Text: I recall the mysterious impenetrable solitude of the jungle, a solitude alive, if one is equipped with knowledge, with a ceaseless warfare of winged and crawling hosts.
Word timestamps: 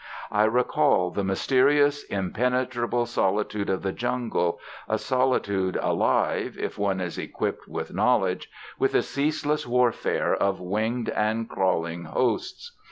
I 0.31 0.45
recall 0.45 1.11
the 1.11 1.23
mysterious 1.23 2.03
impenetrable 2.05 3.05
solitude 3.05 3.69
of 3.69 3.83
the 3.83 3.91
jungle, 3.91 4.59
a 4.89 4.97
solitude 4.97 5.75
alive, 5.79 6.57
if 6.57 6.75
one 6.75 6.99
is 6.99 7.19
equipped 7.19 7.67
with 7.67 7.93
knowledge, 7.93 8.49
with 8.79 8.95
a 8.95 9.03
ceaseless 9.03 9.67
warfare 9.67 10.33
of 10.33 10.59
winged 10.59 11.09
and 11.09 11.47
crawling 11.47 12.05
hosts. 12.05 12.71